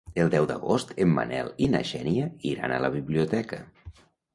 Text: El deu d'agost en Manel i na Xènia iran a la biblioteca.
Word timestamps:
El 0.21 0.29
deu 0.35 0.47
d'agost 0.51 0.93
en 1.05 1.11
Manel 1.19 1.53
i 1.67 1.69
na 1.75 1.85
Xènia 1.93 2.33
iran 2.57 2.77
a 2.81 2.85
la 2.87 2.95
biblioteca. 3.01 3.67